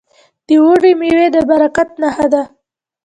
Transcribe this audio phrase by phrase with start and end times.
[0.47, 2.43] د اوړي میوې د برکت نښه ده.